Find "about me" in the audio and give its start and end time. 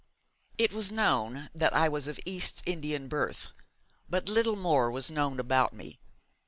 5.39-5.99